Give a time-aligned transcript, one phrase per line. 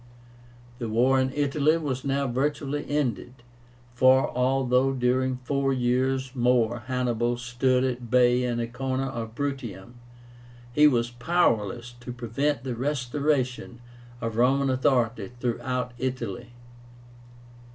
[0.79, 3.43] The war in Italy was now virtually ended,
[3.93, 9.99] for, although during four years more Hannibal stood at bay in a corner of Bruttium,
[10.73, 13.79] he was powerless to prevent the restoration
[14.21, 16.49] of Roman authority throughout Italy.